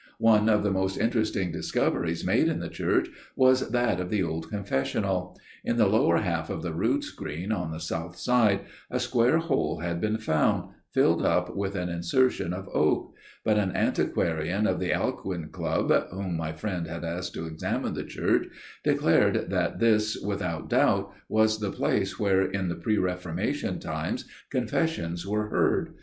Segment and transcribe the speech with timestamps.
[0.17, 4.49] One of the most interesting discoveries made in the church was that of the old
[4.49, 5.37] confessional.
[5.63, 9.81] In the lower half of the rood screen, on the south side, a square hole
[9.81, 13.13] had been found, filled up with an insertion of oak;
[13.45, 18.03] but an antiquarian of the Alcuin Club, whom my friend had asked to examine the
[18.03, 18.47] church,
[18.83, 25.27] declared that this without doubt was the place where in the pre Reformation times confessions
[25.27, 25.93] were heard.